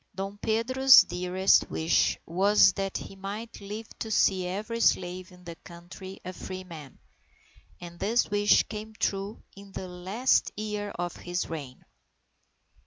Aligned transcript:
Dom 0.15 0.35
Pedro's 0.39 1.03
dearest 1.03 1.69
wish 1.69 2.17
was 2.25 2.73
that 2.73 2.97
he 2.97 3.15
might 3.15 3.61
live 3.61 3.87
to 3.99 4.09
see 4.09 4.47
every 4.47 4.79
slave 4.79 5.31
in 5.31 5.43
the 5.43 5.53
country 5.57 6.19
a 6.25 6.33
free 6.33 6.63
man, 6.63 6.97
and 7.79 7.99
this 7.99 8.31
wish 8.31 8.63
came 8.63 8.93
true 8.97 9.43
in 9.55 9.71
the 9.73 9.87
last 9.87 10.51
year 10.55 10.89
of 10.97 11.15
his 11.17 11.51
reign. 11.51 11.85